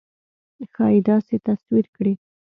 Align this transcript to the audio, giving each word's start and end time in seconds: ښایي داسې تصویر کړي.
ښایي 0.73 0.99
داسې 1.09 1.35
تصویر 1.47 1.85
کړي. 1.95 2.13